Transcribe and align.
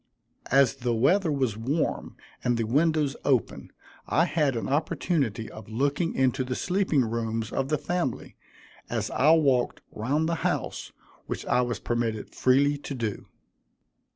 As 0.49 0.77
the 0.77 0.95
weather 0.95 1.31
was 1.31 1.55
warm 1.55 2.17
and 2.43 2.57
the 2.57 2.63
windows 2.63 3.15
open, 3.23 3.71
I 4.07 4.25
had 4.25 4.55
an 4.55 4.67
opportunity 4.67 5.47
of 5.47 5.69
looking 5.69 6.15
into 6.15 6.43
the 6.43 6.55
sleeping 6.55 7.05
rooms 7.05 7.51
of 7.51 7.69
the 7.69 7.77
family, 7.77 8.35
as 8.89 9.11
I 9.11 9.29
walked 9.33 9.81
round 9.91 10.27
the 10.27 10.41
house, 10.41 10.91
which 11.27 11.45
I 11.45 11.61
was 11.61 11.79
permitted 11.79 12.33
freely 12.33 12.79
to 12.79 12.95
do. 12.95 13.27